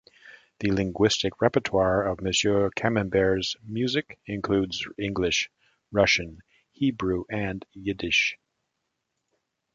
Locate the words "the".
0.61-0.71